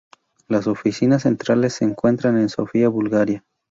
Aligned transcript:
Las 0.47 0.65
oficinas 0.65 1.21
centrales 1.21 1.73
se 1.73 1.85
encuentra 1.85 2.31
en 2.31 2.49
Sofía, 2.49 2.89
Bulgaria. 2.89 3.45